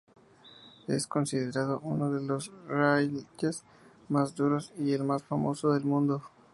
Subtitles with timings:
[0.87, 3.61] Es considerado uno de los "rallyes"
[4.09, 6.23] más duros y el más famoso del mundo.